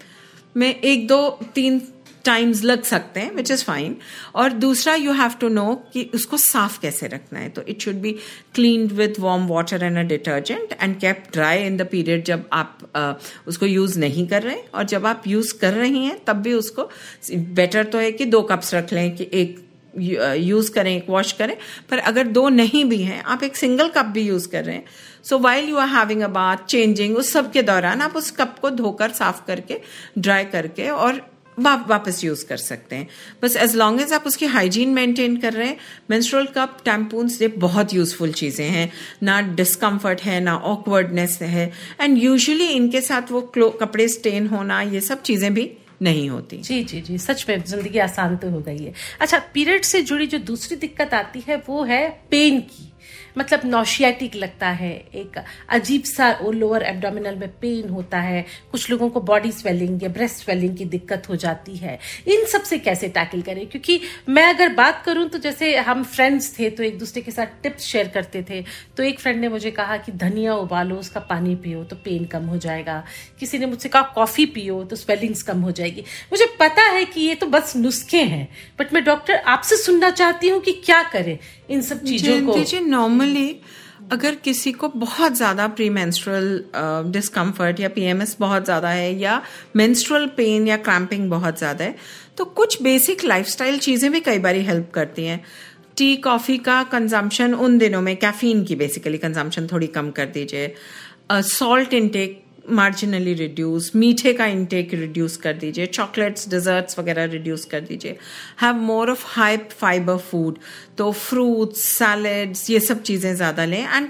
में 0.57 0.69
एक 0.75 1.07
दो 1.07 1.29
तीन 1.55 1.81
टाइम्स 2.25 2.63
लग 2.65 2.83
सकते 2.83 3.21
हैं 3.21 3.35
विच 3.35 3.51
इज़ 3.51 3.65
फाइन 3.65 3.97
और 4.35 4.53
दूसरा 4.65 4.95
यू 4.95 5.13
हैव 5.13 5.35
टू 5.41 5.49
नो 5.49 5.75
कि 5.93 6.09
उसको 6.15 6.37
साफ़ 6.37 6.81
कैसे 6.81 7.07
रखना 7.09 7.39
है 7.39 7.49
तो 7.49 7.63
it 7.69 7.83
should 7.83 8.01
be 8.01 8.13
clean 8.55 8.87
with 8.95 9.21
warm 9.21 9.47
water 9.49 9.85
and 9.85 9.99
a 9.99 10.03
detergent 10.09 10.77
and 10.83 10.99
kept 11.01 11.25
dry 11.33 11.65
in 11.67 11.77
the 11.77 11.87
period 11.91 12.25
जब 12.25 12.45
आप 12.53 12.79
uh, 12.97 13.49
उसको 13.49 13.67
यूज़ 13.67 13.99
नहीं 14.01 14.27
कर 14.29 14.43
रहे 14.43 14.63
और 14.75 14.85
जब 14.87 15.07
आप 15.07 15.27
यूज़ 15.27 15.59
कर 15.61 15.73
रही 15.75 16.05
हैं 16.05 16.19
तब 16.27 16.43
भी 16.43 16.53
उसको 16.55 16.91
बेटर 17.33 17.85
तो 17.85 17.99
है 17.99 18.13
कि 18.13 18.25
दो 18.27 18.43
कप्स 18.43 18.75
रख 18.75 18.93
लें 18.93 19.15
कि 19.17 19.29
एक 19.33 19.59
यूज़ 19.95 20.71
करें 20.73 20.95
एक 20.97 21.09
वॉश 21.09 21.33
करें 21.33 21.57
पर 21.91 21.99
अगर 22.01 22.27
दो 22.29 22.49
नहीं 22.49 22.85
भी 22.85 23.03
हैं 23.03 23.23
आप 23.25 23.43
एक 23.43 23.57
सिंगल 23.57 23.89
कप 23.89 24.07
भी 24.07 24.23
यूज़ 24.23 24.49
कर 24.49 24.65
रहे 24.65 24.77
हैं 24.77 24.85
so 25.25 25.39
while 25.39 25.69
you 25.69 25.77
are 25.77 25.89
having 25.89 26.23
a 26.23 26.29
bath 26.29 26.65
changing 26.69 27.17
उस 27.17 27.33
सब 27.33 27.51
के 27.53 27.63
दौरान 27.63 28.01
आप 28.01 28.17
उस 28.17 28.31
कप 28.31 28.57
को 28.63 28.71
धोकर 28.73 29.11
साफ़ 29.13 29.45
करके 29.47 29.81
ड्राई 30.19 30.45
करके 30.45 30.89
और 30.91 31.21
वा, 31.61 31.75
वापस 31.89 32.23
यूज़ 32.25 32.45
कर 32.47 32.57
सकते 32.59 32.97
हैं। 32.97 33.09
बस 33.43 33.57
एज 33.57 33.75
लॉन्ग 33.77 34.01
एज 34.01 34.13
आप 34.13 34.27
उसकी 34.27 34.47
हाइजीन 34.49 34.95
मेंटेन 34.95 35.37
कर 35.37 35.53
रहे 35.53 35.67
हैं 35.67 35.77
मेंस्ट्रुअल 36.11 36.47
कप 36.55 36.77
टैम्पून्स 36.85 37.41
ये 37.43 37.49
बहुत 37.59 37.95
यूजफुल 37.95 38.33
चीज़ें 38.35 38.65
हैं। 38.67 38.91
ना 39.23 39.41
डिस्कम्फर्ट 39.55 40.23
है 40.23 40.41
ना 40.41 40.57
ऑकवर्डनेस 40.57 41.39
है। 41.43 41.71
एंड 42.01 42.19
यूजुअली 42.19 42.69
इनके 42.69 43.01
साथ 43.01 43.31
वो 43.33 43.41
कपड़े 43.55 44.09
स्टेन 44.09 44.47
होना 44.47 44.81
ये 44.83 45.01
सब 45.01 45.23
चीज़ें 45.23 45.53
भी 45.55 45.71
नहीं 46.03 46.29
होती। 46.31 46.57
जी 46.59 46.83
जी 46.85 47.01
जी 47.01 47.19
सच 47.19 47.45
में 47.49 47.63
ज़िंदगी 47.63 47.99
आसान 47.99 48.37
तो 48.37 48.51
हो 48.51 48.61
गई 48.61 48.79
है। 48.79 48.93
अच्छा 49.21 49.39
पीरियड 49.55 49.85
से 49.85 50.03
जुड़ी 50.03 50.27
जो 50.27 50.39
दूसरी 50.47 50.77
दिक्कत 50.79 51.15
आती 51.15 51.43
है 51.49 51.57
वो 51.69 51.83
है 51.85 52.09
पेन 52.31 52.61
की। 52.61 52.90
मतलब 53.39 53.61
नौशियाटिक 53.65 54.35
लगता 54.37 54.69
है, 54.69 54.93
एक 55.15 55.39
अजीब 55.69 56.03
सा 56.05 56.31
लोअर 56.45 56.83
एब्डोमिनल 56.83 57.37
में 57.37 57.49
पेन 57.61 57.89
होता 57.89 58.21
है, 58.21 58.45
कुछ 58.73 58.89
लोगों 58.91 59.09
को 59.11 59.21
बॉडी 59.23 59.53
स्वेलिंग 59.53 60.03
या 60.03 60.09
ब्रेस्ट 60.09 60.45
स्वेलिंग 60.45 60.77
की 60.77 60.85
दिक्कत 60.87 61.29
हो 61.29 61.37
जाती 61.37 61.77
है। 61.77 61.99
इन 62.29 62.45
सबसे 62.47 62.79
कैसे 62.79 63.09
टैकल 63.09 63.43
करें? 63.43 63.67
क्योंकि 63.67 64.01
मैं 64.29 64.45
अगर 64.45 64.69
बात 64.75 65.03
करूँ 65.05 65.29
तो 65.29 65.39
जैसे 65.39 65.77
हम 65.79 66.03
फ्रेंड्स 66.05 66.59
थे 66.59 66.71
तो 66.71 66.83
एक 66.83 66.99
दूसरे 66.99 67.23
के 67.23 67.31
साथ 67.31 67.63
टिप्स 67.63 67.85
शेयर 67.85 68.09
करते 68.09 68.45
थे 68.51 68.63
तो 68.97 69.03
एक 69.03 69.21
फ्रेंड 69.21 69.41
ने 69.41 69.49
मुझे 69.49 69.71
कहा 69.71 69.97
कि, 69.97 70.13
धनिया 70.13 70.55
उबालो, 70.55 70.97
उसका 70.97 71.21
पानी 71.21 71.55
पियो 71.55 71.83
तो 71.85 71.97
पेन 71.97 72.25
कम 72.25 72.45
हो 72.45 72.57
जाएगा। 72.59 73.03
किसी 73.41 73.59
ने 73.59 73.67
मुझसे 73.67 73.89
कहा, 73.89 74.03
कॉफ़ी 74.15 74.47
पियो 74.47 74.83
तो 74.85 74.97
स्वेलिंग्स 74.97 75.43
कम 75.43 75.61
हो 75.61 75.71
जाएगी। 75.71 76.05
मुझे 76.33 76.47
पता 76.61 76.83
है 76.85 77.05
कि 77.05 77.21
ये 77.21 77.35
तो 77.35 77.47
बस 77.47 77.77
नुस्खे 77.77 78.23
हैं 78.25 78.49
बट 78.79 78.93
मैं 78.95 79.05
डॉक्टर 79.05 79.37
आपसे 79.47 79.77
सुनना 79.77 80.11
चाहती 80.11 80.49
हूँ 80.49 80.61
कि 80.61 80.73
क्या 80.85 81.03
करें। 81.03 81.39
इन 81.71 81.83
सब 81.83 82.05
चीज़ों 82.05 82.41
को 82.47 82.81
नॉर्मली 82.87 83.61
अगर 84.13 84.35
किसी 84.35 84.73
को 84.73 84.89
बहुत 84.89 85.37
ज़्यादा 85.37 85.67
प्री 85.69 85.89
मेंस्ट्रुअल 85.91 86.65
डिस्कम्फर्ट 87.13 87.81
या 87.81 87.89
पीएमएस 87.89 88.37
बहुत 88.41 88.65
ज़्यादा 88.65 88.89
है 88.89 89.13
या 89.19 89.41
मेंस्ट्रुअल 89.77 90.27
पेन 90.37 90.69
या 90.69 90.77
क्रैम्पिंग 90.77 91.29
बहुत 91.31 91.59
ज़्यादा 91.59 91.85
है 91.85 91.95
तो 92.39 92.45
कुछ 92.45 92.83
बेसिक 92.83 93.25
लाइफस्टाइल 93.25 93.79
चीज़ें 93.79 94.11
भी 94.13 94.21
कई 94.21 94.39
बार 94.39 94.57
हेल्प 94.69 94.91
करती 94.95 95.25
हैं। 95.25 95.43
टी 95.97 96.17
कॉफ़ी 96.17 96.57
का 96.59 96.83
कंजम्पशन 96.83 97.55
उन 97.55 97.79
दिनों 97.79 98.01
में 98.03 98.17
कैफीन 98.17 98.65
की 98.65 98.77
बेसिकली 98.77 99.19
कंजम्पशन 99.19 99.67
थोड़ी 99.73 99.87
कम 99.87 100.11
कर 100.11 100.27
दीजिए। 100.27 100.75
सॉल्ट 101.31 101.95
इनटेक 101.95 102.43
मार्जिनली 102.69 103.35
रिड्यूस 103.35 103.91
मीठे 103.97 104.33
का 104.33 104.47
इंटेक 104.47 104.95
रिड्यूस 104.95 105.37
कर 105.37 105.53
दीजिए 105.59 105.87
चॉकलेट्स 105.87 106.49
डिजर्ट्स 106.49 106.99
वगैरह 106.99 107.25
रिड्यूस 107.33 107.65
कर 107.65 107.81
दीजिए 107.81 108.17
have 108.61 108.75
more 108.77 109.11
of 109.11 109.25
high 109.27 109.57
fibre 109.57 110.17
food 110.31 110.59
तो 110.99 111.11
फ्रूट्स 111.13 111.81
सैलड्स 111.83 112.69
ये 112.71 112.81
सब 112.81 113.03
चीज़ें 113.03 113.35
ज़्यादा 113.35 113.65
लें. 113.65 113.83
And 113.85 114.09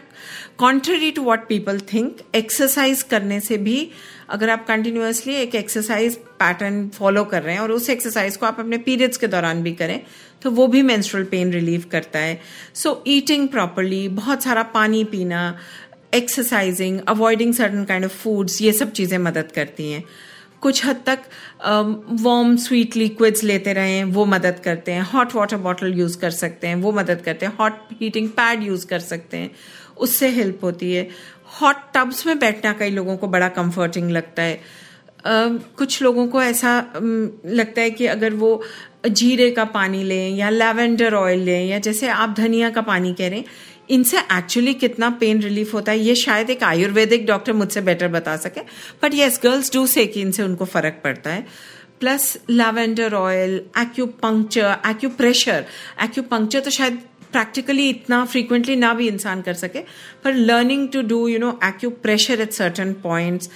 contrary 0.59 1.11
to 1.11 1.23
what 1.23 1.47
people 1.49 1.81
think 1.93 2.17
exercise 2.35 3.03
करने 3.11 3.41
से 3.41 3.57
भी 3.59 3.91
अगर 4.31 4.51
आप 4.51 4.67
कंटिन्यूसली 4.67 5.35
एक 5.35 5.55
एक्सरसाइज 5.55 6.17
पैटर्न 6.41 6.89
फॉलो 6.95 7.25
कर 7.25 7.43
रहे 7.43 7.55
हैं 7.55 7.61
और 7.61 7.73
उस 7.73 7.89
एक्सरसाइज 7.91 8.37
को 8.37 8.47
आप 8.47 8.61
अपने 8.61 8.79
पीरियड्स 8.79 9.17
के 9.17 9.27
दौरान 9.27 9.63
भी 9.63 9.73
करें 9.73 10.01
तो 10.43 10.51
वो 10.51 10.67
भी 10.67 10.83
मेंस्ट्रुअल 10.83 11.25
पेन 11.27 11.53
रिलीव 11.53 11.85
करता 11.93 12.19
है. 12.19 12.41
सो 12.75 13.03
ईटिंग 13.07 13.49
प्रॉपरली 13.49 14.07
बहुत 14.11 14.43
सारा 14.43 14.63
पानी 14.75 15.03
पीना 15.05 15.43
exercising 16.15 17.01
avoiding 17.09 17.55
certain 17.55 17.85
kind 17.85 18.05
of 18.05 18.13
foods 18.13 18.61
ये 18.63 18.73
सब 18.73 18.93
चीज़ें 18.93 19.19
मदद 19.19 19.53
करती 19.55 19.91
हैं। 19.93 20.05
कुछ 20.61 20.85
हद 20.87 21.03
तक 21.07 21.19
वार्म 22.23 22.57
स्वीट 22.57 22.97
लिक्विड्स 22.97 23.45
लेते 23.45 23.73
रहें 23.73 24.05
वो 24.05 24.25
मदद 24.27 24.61
करते 24.65 24.93
हैं। 24.93 25.03
हॉट 25.13 25.35
वाटर 25.35 25.57
बॉटल 25.57 25.95
यूज़ 25.99 26.19
कर 26.19 26.31
सकते 26.31 26.67
हैं 26.67 26.75
वो 26.77 26.93
मदद 26.93 27.23
करते 27.25 27.47
हैं। 27.47 27.53
हॉट 27.61 27.79
हीटिंग 28.01 28.29
पैड 28.31 28.63
यूज़ 28.63 28.87
कर 28.87 28.99
सकते 28.99 29.37
हैं 29.37 29.51
उससे 29.97 30.29
हेल्प 30.29 30.65
होती 30.65 30.93
है। 30.93 31.09
हॉट 31.61 31.77
टब्स 31.95 32.27
में 32.27 32.39
बैठना 32.39 32.73
कई 32.73 32.91
लोगों 32.91 33.17
को 33.17 33.29
बड़ा 33.29 33.49
कंफर्टिंग 33.49 34.11
लगता 34.11 34.43
है। 34.43 34.89
Uh, 35.21 35.61
कुछ 35.77 36.03
लोगों 36.03 36.27
को 36.29 36.43
ऐसा 36.43 36.71
um, 36.93 37.29
लगता 37.47 37.81
है 37.81 37.91
कि 37.91 38.07
अगर 38.07 38.35
वो 38.35 38.63
जीरे 39.07 39.51
का 39.51 39.65
पानी 39.65 40.03
लें 40.05 40.37
या 40.37 40.51
लैवेंडर 40.51 41.15
ऑयल 41.15 41.41
लें 41.41 41.67
या 41.67 41.79
जैसे 41.79 42.09
आप 42.09 42.35
धनिया 42.37 42.71
का 42.71 42.81
पानी 42.81 43.13
कह 43.15 43.29
रहे 43.29 43.39
हैं 43.39 43.45
इनसे 43.91 44.19
एक्चुअली 44.19 44.75
कितना 44.77 45.11
पेन 45.21 45.43
रिलीफ 45.43 45.75
होता 45.75 45.93
है, 45.93 45.99
ये 45.99 46.15
शायद 46.17 46.51
एक 46.51 46.63
आयुर्वेदिक 46.65 47.27
डॉक्टर 47.27 47.53
मुझसे 47.53 47.81
बेटर 47.83 48.09
बता 48.11 48.37
सके। 48.39 48.61
बट 49.03 49.15
येस 49.15 49.41
गर्ल्स 49.43 49.73
डू 49.73 49.87
से 49.89 50.07
कि 50.07 50.21
इनसे 50.21 50.43
उनको 50.43 50.65
फ़र्क 50.67 51.01
पड़ता 51.05 51.31
है। 51.31 51.47
Plus 52.01 52.37
lavender 52.51 53.15
oil 53.15 53.55
acupuncture 53.79 54.77
acupressure 54.89 55.65
acupuncture 56.05 56.61
तो 56.61 56.71
शायद 56.71 56.99
प्रैक्टिकली 57.33 57.89
इतना 57.89 58.25
फ्रीक्वेंटली 58.25 58.77
ना 58.77 58.93
भी 58.95 59.09
इंसान 59.09 59.43
कर 59.43 59.55
सके। 59.57 59.79
पर 60.25 60.35
learning 60.35 60.89
to 60.89 61.03
do 61.05 61.27
you 61.29 61.39
know 61.39 61.59
acupressure 61.65 62.41
at 62.41 62.53
certain 62.53 62.93
points 63.03 63.51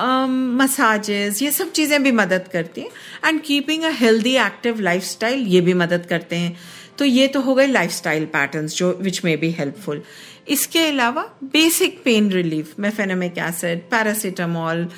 massages 0.00 1.42
ये 1.42 1.50
सब 1.50 1.70
चीज़ें 1.72 2.02
भी 2.02 2.12
मदद 2.12 2.48
करती 2.52 2.80
हैं। 2.80 2.90
And 3.26 3.40
keeping 3.42 3.82
a 3.82 3.90
healthy 3.94 4.34
active 4.38 4.80
life 4.80 5.22
ये 5.24 5.60
भी 5.60 5.74
मदद 5.74 6.06
करते 6.06 6.36
हैं। 6.36 6.56
तो 6.98 7.04
ये 7.04 7.26
तो 7.28 7.40
हो 7.40 7.54
गए 7.54 7.66
लाइफस्टाइल 7.66 8.26
पैटर्न्स 8.26 8.76
जो 8.76 8.92
विच 9.00 9.24
मे 9.24 9.36
बी 9.36 9.50
हेल्पफुल 9.50 10.02
इसके 10.48 10.86
अलावा 10.86 11.22
basic 11.42 12.02
pain 12.04 12.30
relief 12.32 12.78
mefenamic 12.80 13.38
acid 13.38 13.80
paracetamol 13.90 14.88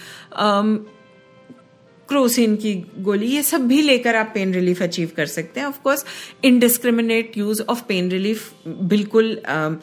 Crocin 2.08 2.56
की 2.56 2.74
गोली 2.98 3.26
ये 3.26 3.42
सब 3.42 3.66
भी 3.68 3.82
लेकर 3.82 4.16
आप 4.16 4.30
पेन 4.34 4.52
रिलीफ 4.54 4.82
अचीव 4.82 5.10
कर 5.16 5.26
सकते 5.26 5.60
हैं. 5.60 5.66
Of 5.66 5.80
course 5.80 6.04
indiscriminate 6.44 7.36
use 7.36 7.62
of 7.62 7.82
pain 7.88 8.10
relief 8.10 8.52
बिल्कुल 8.66 9.42
um, 9.50 9.76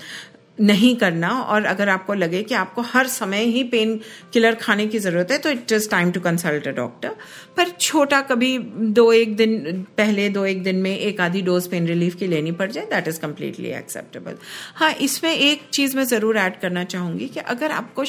नहीं 0.58 0.96
करना 0.96 1.30
और 1.32 1.66
अगर 1.66 1.90
आपको 1.90 2.14
लगे 2.14 2.42
कि 2.44 2.56
आपको 2.56 2.82
हर 2.84 3.08
समय 3.08 3.44
ही 3.46 3.64
पेन 3.64 4.00
किलर 4.34 4.56
खाने 4.56 4.86
की 4.88 5.00
ज़रूरत 5.00 5.32
है 5.32 5.38
तो 5.38 5.50
it 5.50 5.72
is 5.72 5.90
time 5.90 6.12
to 6.12 6.20
consult 6.20 6.68
a 6.68 6.72
doctor 6.72 7.16
पर 7.58 7.70
छोटा 7.70 8.22
कभी 8.22 8.58
दो 8.60 9.12
एक 9.14 9.36
दिन, 9.36 9.86
पहले 9.98 10.30
दो 10.30 10.46
एक 10.46 10.64
दिन 10.64 10.76
में 10.76 10.98
एक 10.98 11.22
आधी 11.22 11.42
डोज 11.42 11.68
पेन 11.68 11.88
रिलीफ 11.88 12.16
की 12.16 12.28
लेनी 12.28 12.52
पड़ 12.52 12.70
जाए 12.72 12.86
दैट 12.86 13.08
इज़ 13.08 13.20
कम्प्लीटली 13.20 13.70
एक्सेप्टेबल 13.72 14.38
हाँ 14.76 14.92
इसमें 15.02 15.32
एक 15.32 15.68
चीज़ 15.74 15.98
मैं 15.98 16.04
ज़रूर 16.06 16.38
ऐड 16.38 16.60
करना 16.60 16.84
चाहूँगी 16.86 17.28
कि 17.28 17.40
अगर 17.40 17.72
आपको 17.72 18.04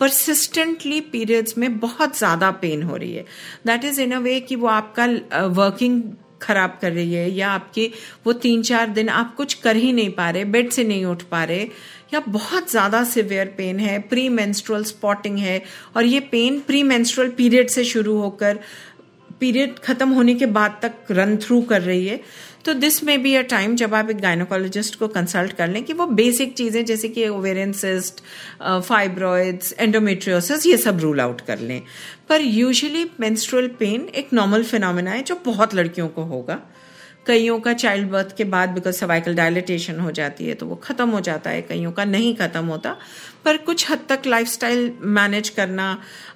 परसिस्टेंटली 0.00 1.00
पीरियड्स 1.12 1.58
में 1.58 1.78
बहुत 1.78 2.18
ज़्यादा 2.18 2.50
पेन 2.60 2.82
हो 2.82 2.96
रही 2.96 3.14
है 3.14 3.24
दैट 3.66 3.84
इज़ 3.84 4.00
इन 4.00 4.12
अ 4.12 4.18
वे 4.18 4.40
कि 4.40 4.56
वो 4.56 4.68
आपका 4.68 5.06
वर्किंग 5.48 6.02
खराब 6.44 6.78
कर 6.82 6.92
रही 6.92 7.14
है, 7.14 7.30
या 7.30 7.50
आपके 7.50 7.90
वो 8.26 8.32
तीन 8.34 8.62
चार 8.62 8.88
दिन 8.90 9.08
आप 9.10 9.34
कुछ 9.36 9.54
कर 9.56 9.76
ही 9.76 9.92
नहीं 9.92 10.10
पा 10.12 10.30
रहे 10.30 10.44
बेड 10.46 10.70
से 10.70 10.84
नहीं 10.84 11.04
उठ 11.04 11.22
पा 11.22 11.42
रहे, 11.44 11.68
या 12.14 12.20
बहुत 12.20 12.70
ज़्यादा 12.70 13.02
सिवियर 13.04 13.54
पेन 13.56 13.78
है 13.80 13.98
प्री 14.08 14.28
मेंस्ट्रुअल 14.30 14.84
स्पॉटिंग 14.84 15.38
है, 15.38 15.62
और 15.96 16.04
ये 16.04 16.20
पेन 16.32 16.60
प्री 16.60 16.82
मेंस्ट्रुअल 16.84 17.30
पीरियड 17.36 17.68
से 17.70 17.84
शुरू 17.84 18.16
होकर 18.18 18.58
पीरियड 19.40 19.78
खत्म 19.78 20.08
होने 20.10 20.34
के 20.34 20.46
बाद 20.48 20.78
तक 20.82 21.10
रन 21.10 21.36
थ्रू 21.36 21.60
कर 21.62 21.80
रही 21.82 22.06
है। 22.06 22.20
तो 22.64 22.72
दिस 22.74 23.02
में 23.04 23.22
बी 23.22 23.34
अ 23.34 23.40
टाइम 23.42 23.74
जब 23.76 23.94
आप 23.94 24.10
एक 24.10 24.20
गायनोकोलॉजिस्ट 24.20 24.98
को 24.98 25.08
कंसल्ट 25.08 25.52
कर 25.52 25.68
लें 25.68 25.82
कि 25.84 25.92
वो 25.92 26.06
बेसिक 26.18 26.54
चीज़ें 26.56 26.84
जैसे 26.84 27.08
कि 27.08 27.26
ओवेरियन 27.28 27.72
सिस्ट 27.72 28.22
फाइब्रॉइड्स 28.62 29.74
एंडोमेट्रियोसिस 29.80 30.66
ये 30.66 30.76
सब 30.76 31.00
रूल 31.00 31.20
आउट 31.20 31.40
कर 31.40 31.58
लें। 31.58 31.82
पर 32.28 32.40
यूजुअली 32.40 33.04
मेंस्ट्रुअल 33.20 33.68
पेन 33.78 34.08
एक 34.14 34.32
नॉर्मल 34.32 34.64
फिनोमिना 34.64 35.10
है 35.10 35.22
जो 35.22 35.40
बहुत 35.44 35.74
लड़कियों 35.74 36.08
को 36.08 36.22
होगा। 36.24 36.60
कईयों 37.26 37.58
का 37.60 37.72
चाइल्ड 37.72 38.08
बर्थ 38.10 38.36
के 38.36 38.44
बाद 38.44 38.68
बिकॉज़ 38.68 38.96
सर्वाइकल 38.96 39.34
डायलिटेशन 39.34 40.00
हो 40.00 40.10
जाती 40.10 40.46
है 40.46 40.54
तो 40.54 40.66
वो 40.66 40.74
खत्म 40.74 41.08
हो 41.10 41.20
जाता 41.20 41.50
है 41.50 41.62
कईयों 41.62 41.92
का 41.92 42.04
नहीं 42.04 42.34
खत्म 42.36 42.64
होता। 42.66 42.96
पर 43.44 43.56
कुछ 43.56 43.90
हद 43.90 44.00
तक 44.08 44.26
लाइफस्टाइल 44.26 44.92
मैनेज 45.00 45.48
करना 45.48 45.86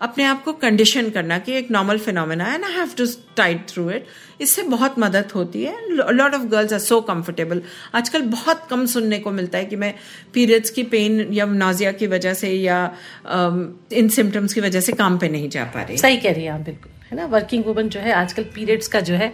अपने 0.02 0.24
आप 0.24 0.42
को 0.44 0.52
कंडीशन 0.52 1.10
करना 1.10 1.38
कि 1.38 1.52
एक 1.52 1.70
normal 1.70 1.98
phenomena 1.98 2.52
and 2.54 2.64
I 2.64 2.72
have 2.72 2.90
to 2.98 3.06
tide 3.36 3.60
through 3.68 3.90
it 3.90 4.06
इससे 4.40 4.62
बहुत 4.62 4.98
मदद 4.98 5.32
होती 5.34 5.62
है। 5.64 5.76
Lot 5.90 6.34
of 6.34 6.42
girls 6.46 6.72
are 6.72 6.78
so 6.78 7.00
comfortable 7.00 7.62
आजकल 7.94 8.22
बहुत 8.22 8.66
कम 8.70 8.86
सुनने 8.86 9.18
को 9.18 9.30
मिलता 9.30 9.58
है 9.58 9.64
कि 9.64 9.76
मैं 9.76 9.94
पीरियड्स 10.34 10.70
की 10.70 10.82
पेन 10.82 11.26
या 11.32 11.46
नाजिया 11.46 11.92
की 11.92 12.06
वजह 12.06 12.34
से 12.34 12.50
या 12.50 12.78
um, 13.26 13.64
इन 13.92 14.08
सिम्टम्स 14.08 14.54
की 14.54 14.60
वजह 14.60 14.80
से 14.80 14.92
काम 14.92 15.18
पे 15.18 15.28
नहीं 15.28 15.48
जा 15.48 15.64
पा 15.64 15.82
रही। 15.82 15.96
सही 15.98 16.16
कह 16.16 16.32
रही 16.32 16.44
है 16.44 16.50
आप 16.50 16.60
बिल्कुल। 16.60 16.92
है 17.10 17.16
ना? 17.16 17.26
वर्किंग 17.26 17.64
वुमन 17.66 17.88
जो 17.88 18.00
है 18.00 18.12
आजकल 18.12 18.42
पीरियड्स 18.54 18.88
का 18.88 19.00
जो 19.00 19.14
है 19.14 19.32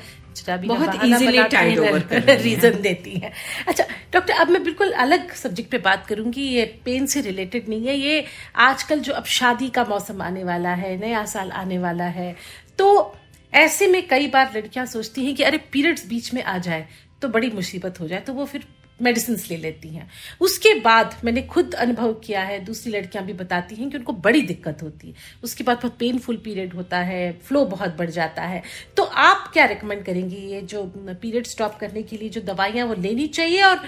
बहुत 0.66 1.04
इजीली 1.04 1.42
टाइड 1.48 1.78
ओवर 1.78 2.38
रीजन 2.42 2.80
देती 2.82 3.14
है। 3.14 3.32
अच्छा 3.68 3.84
डॉक्टर 4.12 4.34
अब 4.34 4.50
मैं 4.50 4.62
बिल्कुल 4.64 4.92
अलग 5.04 5.32
सब्जेक्ट 5.34 5.70
पे 5.70 5.78
बात 5.78 6.06
करूँगी। 6.06 6.42
ये 6.42 6.64
पेन 6.84 7.06
से 7.06 7.20
रिलेटेड 7.20 7.68
नहीं 7.68 7.86
है। 7.86 7.96
ये 7.96 8.24
आजकल 8.66 9.00
जो 9.00 9.12
अब 9.12 9.24
शादी 9.30 9.68
का 9.68 9.84
मौसम 9.84 10.22
आने 10.22 10.44
वाला 10.44 10.74
है 10.74 10.96
नया 11.00 11.24
साल 11.26 11.50
आने 11.52 11.78
वाला 11.78 12.04
है 12.18 12.34
तो 12.78 13.16
ऐसे 13.52 13.86
में 13.86 14.06
कई 14.08 14.26
बार 14.28 14.52
लड़कियाँ 14.56 14.86
सोचती 14.86 15.24
हैं 15.24 15.34
कि 15.34 15.42
अरे 15.42 15.58
पीरियड्स 15.72 16.06
बीच 16.08 16.32
में 16.34 16.42
आ 16.42 16.56
जाए 16.58 16.86
तो 17.22 17.28
बड़ी 17.28 17.50
मुसीबत 17.50 18.00
हो 18.00 18.08
जाए 18.08 18.20
तो 18.20 18.32
वो 18.32 18.44
फिर 18.44 18.64
मेडिसिन 19.02 19.36
ले 19.50 19.56
लेती 19.56 19.88
हैं। 19.88 20.08
उसके 20.40 20.74
बाद 20.80 21.14
मैंने 21.24 21.42
खुद 21.42 21.74
अनुभव 21.74 22.12
किया 22.14 22.42
है, 22.42 22.58
दूसरी 22.64 22.92
लड़कियाँ 22.92 23.24
भी 23.26 23.32
बताती 23.32 23.74
हैं 23.74 23.90
कि 23.90 23.96
उनको 23.96 24.12
बड़ी 24.12 24.42
दिक्कत 24.42 24.82
होती 24.82 25.08
है। 25.08 25.14
उसके 25.44 25.64
बाद 25.64 25.76
बहुत 25.76 25.96
पेनफुल 25.98 26.36
पीरियड 26.36 26.74
होता 26.74 26.98
है 26.98 27.32
फ्लो 27.38 27.64
बहुत 27.64 27.96
बढ़ 27.98 28.10
जाता 28.10 28.42
है। 28.42 28.62
तो 28.96 29.02
आप 29.02 29.50
क्या 29.52 29.64
रिकमेंड 29.64 30.04
करेंगी 30.04 30.36
ये 30.52 30.60
जो 30.62 30.82
पीरियड 30.96 31.46
स्टॉप 31.46 31.76
करने 31.78 32.02
के 32.02 32.16
लिए 32.16 32.28
जो 32.28 32.40
दवाइयाँ 32.40 32.86
वो 32.86 32.94
लेनी 32.94 33.26
चाहिए 33.26 33.62
और 33.62 33.80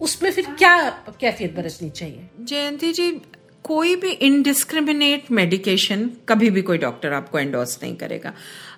उसमें 0.00 0.30
फिर 0.32 0.46
क्या 0.58 0.78
कैफियत 1.20 1.54
बरतनी 1.54 1.90
चाहिए? 1.90 2.28
जयंती 2.40 2.92
जी, 2.92 3.10
कोई 3.64 3.96
भी 3.96 4.10
इनडिस्क्रिमिनेट 4.10 5.30
मेडिकेशन 5.30 6.10
कभी 6.28 6.50
भी 6.50 6.62
कोई 6.62 6.78
डॉक्टर 6.78 7.12
आपको 7.12 7.38
एंडोर्स 7.38 7.78
नहीं 7.82 7.96
करेगा। 7.96 8.32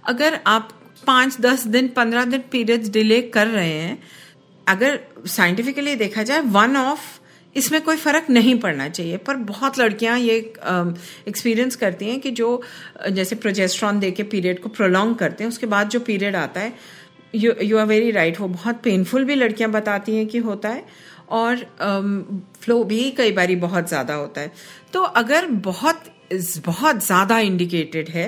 अगर 0.09 0.41
आप 0.47 0.73
पाँच, 1.07 1.41
दस 1.41 1.67
दिन, 1.67 1.89
पंद्रह 1.89 2.25
दिन 2.25 2.43
पीरियड्स 2.53 2.89
डिले 2.89 3.21
कर 3.23 3.47
रहे 3.47 3.73
हैं 3.73 4.03
अगर 4.69 5.01
साइंटिफिकली 5.29 5.95
देखा 5.97 6.23
जाए 6.23 6.41
वन 6.51 6.77
ऑफ़ 6.77 7.01
इसमें 7.57 7.81
कोई 7.83 7.97
फ़र्क 7.97 8.27
नहीं 8.31 8.59
पड़ना 8.61 8.89
चाहिए, 8.89 9.17
पर 9.17 9.37
बहुत 9.37 9.79
लड़कियाँ 9.79 10.19
ये 10.19 10.37
एक्सपीरियंस 11.29 11.77
करती 11.77 12.09
हैं 12.09 12.21
कि 12.21 12.31
जो, 12.31 12.63
जैसे 13.11 13.37
प्रोजेस्ट्रॉन 13.37 13.99
दे 14.01 14.11
के 14.11 14.23
पीरियड 14.25 14.61
को 14.63 14.69
प्रोलॉन्ग 14.71 15.17
करते 15.17 15.45
हैं, 15.45 15.49
उसके 15.49 15.67
बाद 15.67 15.89
जो 15.89 16.01
पीरियड 16.01 16.37
आता 16.37 16.61
है 16.61 16.73
you 17.35 17.53
you 17.63 17.79
are 17.79 17.87
very 17.87 18.11
right 18.11 18.41
वो 18.41 18.49
बहुत 18.49 18.81
पेनफुल 18.85 19.25
भी 19.25 19.35
लड़कियाँ 19.35 19.71
बताती 19.71 20.17
हैं 20.17 20.27
कि 20.27 20.39
होता 20.41 20.69
है, 20.69 20.85
और 21.31 21.57
फ्लो 22.63 22.83
भी 22.85 23.11
कई 23.11 23.33
बारी 23.33 23.57
बहुत 23.59 23.89
ज़्यादा 23.89 24.15
होता 24.15 24.41
है। 24.41 24.53
तो 24.93 25.01
अगर 25.01 25.47
बहुत 25.47 26.05
बहुत 26.67 27.05
ज़्यादा 27.05 27.39
इंडिकेटेड 27.41 28.09
है 28.09 28.27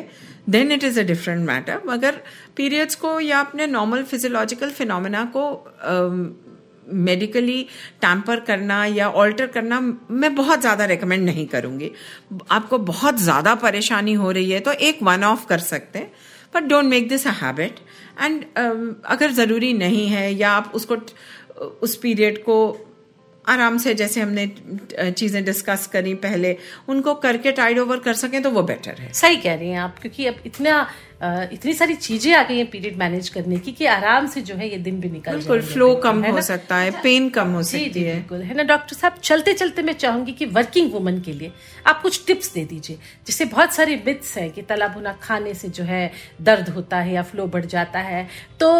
then 0.48 0.72
it 0.72 0.84
is 0.84 1.00
a 1.00 1.02
different 1.02 1.46
matter 1.46 1.80
मगर 1.86 2.20
पीरियड्स 2.56 2.94
को 2.94 3.18
या 3.20 3.40
अपने 3.40 3.66
नॉर्मल 3.66 4.02
फिजियोलॉजिकल 4.02 4.70
फिनोमिना 4.70 5.24
को 5.36 5.44
मेडिकली 6.86 7.62
टैम्पर 8.00 8.40
करना 8.40 8.84
या 8.86 9.08
ऑल्टर 9.10 9.46
करना 9.46 9.80
मैं 9.80 10.34
बहुत 10.34 10.60
ज़्यादा 10.60 10.84
रिकमेंड 10.84 11.24
नहीं 11.24 11.46
करूँगी 11.46 11.90
आपको 12.50 12.78
बहुत 12.84 13.20
ज़्यादा 13.20 13.54
परेशानी 13.54 14.12
हो 14.14 14.30
रही 14.30 14.50
है 14.50 14.60
तो 14.60 14.72
एक 14.88 15.02
वन 15.02 15.24
ऑफ़ 15.24 15.46
कर 15.46 15.58
सकते 15.58 15.98
हैं 15.98 16.12
but 16.54 16.62
don't 16.62 16.84
make 16.84 17.08
this 17.08 17.26
a 17.26 17.30
habit 17.30 17.78
and 18.20 18.44
अगर 19.06 19.30
ज़रूरी 19.32 19.72
नहीं 19.72 20.06
है 20.08 20.32
या 20.34 20.50
आप 20.50 20.72
उसको 20.74 20.96
उस 21.82 21.96
पीरियड 21.96 22.42
को 22.42 22.56
आराम 23.44 23.78
से 23.78 23.94
जैसे 23.94 24.20
हमने 24.20 24.46
चीज़ें 25.10 25.44
डिस्कस 25.44 25.86
करी 25.86 26.14
पहले 26.20 26.56
उनको 26.88 27.14
करके 27.16 27.52
टाइड 27.52 27.78
ओवर 27.78 27.98
कर 28.00 28.14
सकें 28.16 28.42
तो 28.42 28.50
वो 28.50 28.62
बेटर 28.64 29.00
है। 29.00 29.12
सही 29.12 29.36
कह 29.36 29.54
रही 29.54 29.70
हैं 29.70 29.78
आप 29.78 29.98
क्योंकि 29.98 30.26
अब 30.26 30.36
इतना 30.46 30.86
इतनी 31.52 31.72
सारी 31.74 31.94
चीज़ें 31.96 32.32
आ 32.34 32.42
गई 32.42 32.56
हैं 32.56 32.66
पीरियड 32.70 32.96
मैनेज 32.98 33.28
करने 33.28 33.58
की 33.58 33.72
कि 33.72 33.86
आराम 33.86 34.26
से 34.26 34.40
जो 34.42 34.54
है 34.54 34.68
ये 34.70 34.78
दिन 34.78 35.00
भी 35.00 35.10
निकल 35.10 35.32
बिल्कुल 35.32 35.60
फ्लो 35.62 35.94
कम 35.96 36.24
हो 36.24 36.40
सकता 36.42 36.76
है 36.76 36.90
पेन 37.02 37.28
कम 37.30 37.48
हो 37.48 37.62
सकती 37.62 38.02
है। 38.02 38.14
बिल्कुल 38.14 38.42
है 38.42 38.54
ना? 38.54 38.62
डॉक्टर 38.62 38.96
साहब 38.96 39.14
चलते 39.22 39.54
चलते 39.54 39.82
मैं 39.82 39.92
चाहूँगी 39.94 40.32
कि 40.32 40.46
वर्किंग 40.48 40.92
वुमन 40.92 41.20
के 41.20 41.32
लिए 41.32 41.52
आप 41.86 42.02
कुछ 42.02 42.24
टिप्स 42.26 42.52
दे 42.54 42.64
दीजिए 42.64 42.98
जिससे 43.26 43.44
बहुत 43.46 43.74
सारे 43.74 43.96
मिथ्स 44.06 44.36
है 44.38 44.48
कि 44.48 44.62
तला 44.62 44.88
भुना 44.88 45.12
खाने 45.22 45.54
से 45.54 45.68
जो 45.70 45.84
है 45.84 46.10
दर्द 46.42 46.68
होता 46.68 46.98
है 46.98 47.14
या 47.14 47.22
फ्लो 47.22 47.46
बढ़ 47.46 47.64
जाता 47.66 47.98
है। 48.00 48.26
तो 48.60 48.72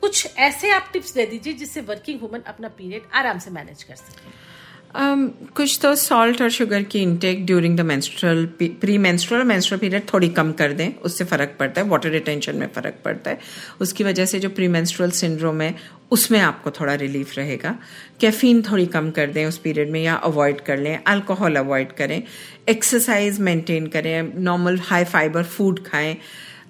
कुछ 0.00 0.36
ऐसे 0.36 0.70
आप 0.70 0.90
टिप्स 0.92 1.14
दे 1.14 1.26
दीजिए 1.26 1.52
जिससे 1.52 1.80
वर्किंग 1.80 2.20
वुमन 2.22 2.40
अपना 2.46 2.68
पीरियड 2.68 3.02
आराम 3.14 3.38
से 3.38 3.50
मैनेज 3.50 3.82
कर 3.82 3.94
सके। 3.94 4.56
Um, 4.88 5.28
कुछ 5.54 5.78
तो 5.82 5.94
सॉल्ट 5.94 6.42
और 6.42 6.50
शुगर 6.50 6.82
की 6.82 6.98
intake 6.98 7.44
during 7.46 7.76
the 7.76 7.80
menstrual 7.80 8.44
pre 8.60 8.96
menstrual 8.98 9.44
menstrual 9.44 9.80
period 9.80 10.02
थोड़ी 10.12 10.28
कम 10.28 10.52
कर 10.52 10.72
दें 10.72 10.88
उससे 11.04 11.24
फ़र्क 11.24 11.56
पड़ता 11.60 11.80
है। 11.80 11.86
वाटर 11.88 12.08
रिटेंशन 12.08 12.56
में 12.56 12.66
फ़र्क 12.68 12.94
पड़ता 13.04 13.30
है। 13.30 13.38
उसकी 13.80 14.04
वजह 14.04 14.26
से 14.26 14.40
जो 14.40 14.48
प्री 14.50 14.68
मेंस्ट्रुअल 14.68 15.10
सिंड्रोम 15.10 15.60
है 15.60 15.74
उसमें 16.10 16.40
आपको 16.40 16.70
थोड़ा 16.70 16.94
रिलीफ 16.94 17.36
रहेगा। 17.36 17.78
कैफीन 18.20 18.62
थोड़ी 18.62 18.86
कम 18.86 19.10
कर 19.10 19.26
दें 19.26 19.44
उस 19.46 19.58
पीरियड 19.58 19.90
में 19.90 20.02
या 20.02 20.14
अवॉइड 20.14 20.60
कर 20.60 20.78
लें। 20.78 20.98
अल्कोहल 21.06 21.56
अवॉइड 21.56 21.92
करें। 21.92 22.22
एक्सरसाइज 22.68 23.40
मेंटेन 23.40 23.86
करें। 23.86 24.22
नॉर्मल 24.40 24.78
हाई 24.78 25.04
फाइबर 25.04 25.42
फ़ूड 25.42 25.84
खाएँ। 25.86 26.16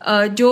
जो 0.09 0.51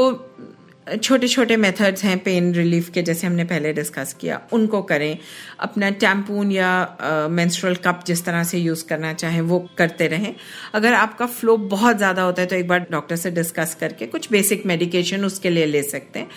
छोटे 0.87 1.28
छोटे 1.28 1.57
मेथड्स 1.57 2.05
हैं 2.05 2.19
पेन 2.19 2.52
रिलीफ 2.55 2.88
के, 2.90 3.02
जैसे 3.02 3.26
हमने 3.26 3.45
पहले 3.45 3.73
डिस्कस 3.73 4.12
किया। 4.21 4.40
उनको 4.52 4.81
करें। 4.83 5.19
अपना 5.61 5.88
टैम्पून 5.93 6.50
या 6.52 7.28
मेंस्ट्रुअल 7.31 7.75
कप 7.76 8.02
जिस 8.07 8.25
तरह 8.25 8.45
से 8.45 8.59
यूज़ 8.59 8.85
करना 8.88 9.12
चाहें, 9.14 9.40
वो 9.43 9.59
करते 9.78 10.07
रहें। 10.09 10.35
अगर 10.75 10.95
आपका 10.95 11.26
फ्लो 11.28 11.57
बहुत 11.57 11.97
ज़्यादा 11.97 12.23
होता 12.23 12.43
है 12.43 12.49
तो 12.49 12.57
एक 12.57 12.69
बार 12.69 12.87
डॉक्टर 12.90 13.16
से 13.16 13.31
डिस्कस 13.33 13.75
करके 13.81 14.07
कुछ 14.07 14.31
बेसिक 14.33 14.66
मेडिकेशन 14.66 15.25
उसके 15.25 15.50
लिए 15.50 15.66
ले 15.66 15.83
सकते 15.85 16.19
हैं। 16.19 16.28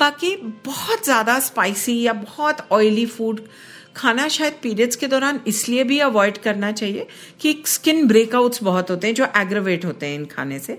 बाकी 0.00 0.34
बहुत 0.64 1.04
ज़्यादा 1.04 1.38
स्पाइसी 1.40 2.00
या 2.02 2.12
बहुत 2.14 2.66
ऑयली 2.72 3.06
फ़ूड 3.06 3.40
खाना 3.96 4.28
शायद 4.28 4.54
पीरियड्स 4.62 4.96
के 4.96 5.06
दौरान 5.06 5.40
इसलिए 5.46 5.84
भी 5.84 5.98
अवॉइड 6.00 6.38
करना 6.42 6.70
चाहिए 6.72 7.06
कि 7.40 7.62
स्किन 7.66 8.06
ब्रेकआउट्स 8.08 8.62
बहुत 8.62 8.90
होते 8.90 9.06
हैं, 9.06 9.14
जो 9.14 9.26
एग्रोवेट 9.36 9.84
होते 9.84 10.06
हैं 10.06 10.14
इन 10.14 10.24
खाने 10.26 10.58
से। 10.58 10.78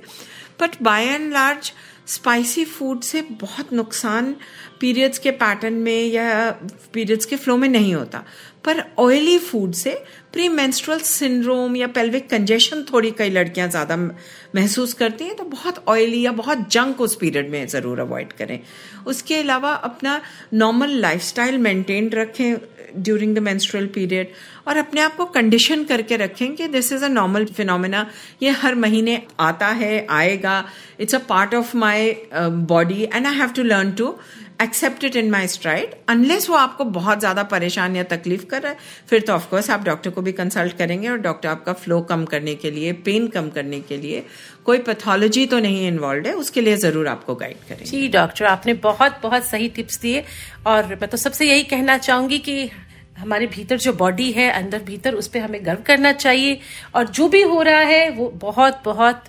But 0.62 0.76
by 0.84 1.06
and 1.06 1.32
large 1.34 1.72
spicy 2.08 2.66
food 2.66 3.02
से 3.02 3.22
बहुत 3.22 3.74
नुकसान 3.74 4.36
पीरियड्स 4.80 5.20
के 5.20 5.32
पैटर्न 5.32 5.74
में 5.74 6.06
या 6.06 6.52
पीरियड्स 6.94 7.26
के 7.26 7.36
फ्लो 7.36 7.58
में 7.58 7.70
नहीं 7.70 7.96
होता। 7.96 8.24
पर 8.66 8.84
ऑयली 9.00 9.38
फ़ूड 9.40 9.74
से 9.74 9.92
प्री 10.34 10.48
मेंस्ट्रुअल 10.50 11.00
सिंड्रोम 11.00 11.76
या 11.76 11.88
पेल्विक 11.96 12.30
कंजेशन 12.30 12.84
थोड़ी 12.92 13.12
कई 13.18 13.30
लड़कियाँ 13.30 13.68
ज़्यादा 13.70 13.96
महसूस 13.96 14.94
करती 14.94 15.26
हैं 15.26 15.36
तो 15.36 15.44
बहुत 15.46 15.84
ऑयली 15.88 16.22
या 16.22 16.32
बहुत 16.34 16.70
जंक 16.72 17.02
उस 17.02 17.16
पीरियड 17.16 17.50
में 17.52 17.66
ज़रूर 17.68 18.00
अवॉइड 18.00 18.34
करें। 18.34 18.60
उसके 19.08 19.36
अलावा 19.36 19.74
अपना 19.90 20.22
नॉर्मल 20.54 21.00
लाइफस्टाइल 21.02 21.58
मेंटेन 21.58 22.10
रखें 22.12 22.56
ड्यूरिंग 22.98 23.36
द 23.36 23.40
मेंस्ट्रुअल 23.40 23.86
पीरियड 23.94 24.28
और 24.68 24.78
अपने 24.78 25.02
आप 25.02 25.16
को 25.16 25.26
कंडीशन 25.28 25.84
करके 25.84 26.18
रखें 26.18 26.56
कि 26.56 26.68
this 26.68 26.92
is 26.94 27.04
a 27.06 27.08
normal 27.08 27.46
phenomena 27.46 28.06
ये 28.44 28.50
हर 28.62 28.76
महीने 28.76 29.22
आता 29.40 29.68
है, 29.68 30.06
आएगा 30.10 30.64
it's 31.00 31.16
a 31.16 31.20
part 31.30 31.56
of 31.56 31.76
my 31.78 32.16
body 32.34 33.04
and 33.04 33.28
I 33.28 33.34
have 33.36 33.50
to 33.56 33.64
learn 33.64 33.92
to 33.92 34.16
accept 34.60 35.04
it 35.04 35.16
in 35.16 35.30
my 35.32 35.48
stride 35.48 35.94
unless 36.10 36.50
वो 36.50 36.56
आपको 36.56 36.84
बहुत 36.96 37.20
ज़्यादा 37.20 37.44
परेशान 37.46 37.96
या 37.96 38.04
तकलीफ़ 38.06 38.46
कर 38.46 38.62
रहा 38.62 38.72
है, 38.72 38.78
फिर 39.10 39.22
तो 39.22 39.34
ऑफकोर्स 39.34 39.70
आप 39.70 39.84
डॉक्टर 39.84 40.10
को 40.10 40.22
भी 40.22 40.32
कंसल्ट 40.32 40.78
करेंगे 40.78 41.10
और 41.10 41.18
डॉक्टर 41.20 41.50
आपका 41.50 41.74
फ्लो 41.76 42.00
कम 42.04 42.26
करने 42.26 42.56
के 42.56 42.72
लिए 42.72 42.94
पेन 43.06 43.28
कम 43.28 43.50
करने 43.50 43.80
के 43.82 43.98
लिए, 43.98 44.24
कोई 44.66 44.78
पैथोलॉजी 44.80 45.46
तो 45.46 45.60
नहीं 45.60 45.88
इन्वॉल्व 45.88 46.28
है, 46.28 46.34
उसके 46.36 46.62
लिए 46.62 46.78
ज़रूर 46.78 47.08
आपको 47.08 47.36
गाइड 47.36 47.68
करें 47.70 47.84
जी 47.86 48.08
डॉक्टर 48.10 48.46
आपने 48.46 48.74
बहुत 48.82 49.20
बहुत 49.24 49.46
सही 49.46 49.70
टिप्स 49.70 50.00
दिए 50.02 50.24
और 50.68 50.96
मैं 50.96 51.10
तो 51.10 51.18
सबसे 51.18 51.48
यही 51.48 51.64
कहना 51.66 51.98
चाहूँगी 52.00 52.40
कि 52.40 52.70
हमारे 53.18 53.48
भीतर 53.48 53.78
जो 53.78 53.94
बॉडी 53.96 54.32
है, 54.32 54.50
अंदर 54.52 54.84
भीतर, 54.84 55.16
उस 55.16 55.28
पर 55.28 55.40
हमें 55.40 55.66
गर्व 55.66 55.82
करना 55.86 56.12
चाहिए 56.14 56.60
और 56.96 57.08
जो 57.10 57.28
भी 57.30 57.42
हो 57.44 57.62
रहा 57.62 57.80
है, 57.82 58.10
वो 58.10 58.30
बहुत 58.38 58.82
बहुत 58.86 59.24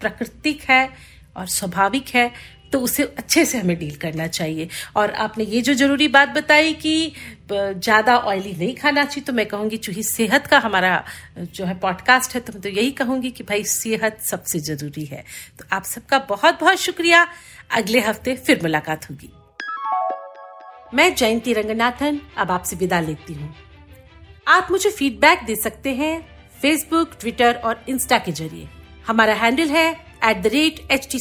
प्राकृतिक 0.00 0.62
है 0.62 0.88
और 1.36 1.46
स्वाभाविक 1.48 2.08
है। 2.14 2.30
तो 2.74 2.78
उसे 2.80 3.02
अच्छे 3.18 3.44
से 3.44 3.58
हमें 3.58 3.76
डील 3.78 3.96
करना 3.96 4.26
चाहिए। 4.28 4.68
और 4.96 5.10
आपने 5.24 5.44
ये 5.46 5.60
जो 5.62 5.74
ज़रूरी 5.74 6.08
बात 6.10 6.28
बताई 6.30 6.72
कि 6.74 7.12
ज़्यादा 7.52 8.16
ऑयली 8.18 8.52
नहीं 8.52 8.74
खाना 8.76 9.04
चाहिए 9.04 9.24
तो 9.24 9.32
मैं 9.32 9.44
कहूँगी 9.46 9.76
चूँकि 9.78 10.02
सेहत 10.02 10.46
का 10.46 10.58
हमारा, 10.58 11.04
जो 11.38 11.64
है 11.64 11.78
पॉडकास्ट 11.80 12.34
है 12.34 12.40
तो 12.40 12.52
मैं 12.52 12.62
तो 12.62 12.68
यही 12.70 12.90
कहूँगी 12.92 13.30
कि 13.30 13.44
भाई 13.44 13.64
सेहत 13.64 14.20
सबसे 14.22 14.58
ज़रूरी 14.60 15.04
है। 15.04 15.24
तो 15.58 15.64
आप 15.72 15.84
सबका 15.84 16.18
बहुत 16.28 16.60
बहुत 16.60 16.80
शुक्रिया। 16.80 17.26
अगले 17.72 18.00
हफ़्ते 18.00 18.34
फिर 18.36 18.62
मुलाकात 18.62 19.10
होगी। 19.10 19.30
मैं 20.94 21.14
जयंती 21.14 21.52
रंगनाथन, 21.52 22.20
अब 22.36 22.50
आपसे 22.50 22.76
विदा 22.76 23.00
लेती 23.00 23.34
हूँ। 23.34 23.54
आप 24.48 24.68
मुझे 24.70 24.90
फीडबैक 24.90 25.44
दे 25.46 25.56
सकते 25.56 25.94
हैं 25.94 26.20
फेसबुक 26.62 27.16
ट्विटर 27.20 27.54
और 27.56 27.84
इंस्टा 27.88 28.18
के 28.18 28.32
ज़रिए। 28.32 28.68
हमारा 29.06 29.34
हैंडल 29.36 29.68
है 29.70 29.90
at 30.24 30.42
the 30.42 30.46
rate 30.52 30.86
H 30.92 31.08
T 31.12 31.18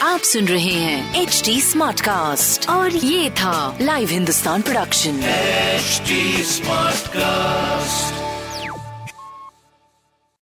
आप 0.03 0.21
सुन 0.21 0.49
रहे 0.49 0.65
हैं 0.65 1.23
एच 1.23 1.43
डी 1.45 1.61
स्मार्ट 1.61 2.01
कास्ट 2.01 2.69
और 2.69 2.91
ये 2.91 3.31
था 3.31 3.79
live 3.81 4.09
Hindustan 4.09 4.63
production 4.63 5.21
HD 5.79 6.11
Smartcast. 6.55 8.22